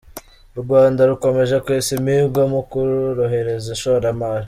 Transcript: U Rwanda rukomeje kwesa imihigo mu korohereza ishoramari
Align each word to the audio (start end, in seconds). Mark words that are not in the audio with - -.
U 0.57 0.59
Rwanda 0.63 1.01
rukomeje 1.09 1.55
kwesa 1.65 1.89
imihigo 1.99 2.41
mu 2.53 2.61
korohereza 2.71 3.67
ishoramari 3.77 4.39